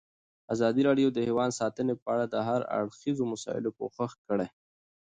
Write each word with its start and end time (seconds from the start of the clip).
ازادي 0.53 0.81
راډیو 0.89 1.07
د 1.13 1.17
حیوان 1.27 1.49
ساتنه 1.59 1.93
په 2.01 2.07
اړه 2.13 2.25
د 2.27 2.35
هر 2.47 2.61
اړخیزو 2.77 3.23
مسایلو 3.33 3.75
پوښښ 3.79 4.11
کړی. 4.27 4.47